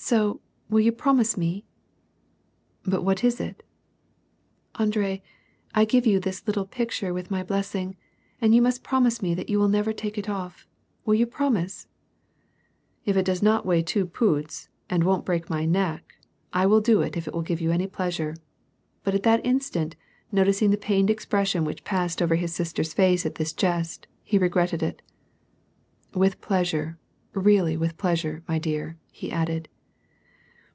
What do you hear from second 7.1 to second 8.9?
with my blessing, and you must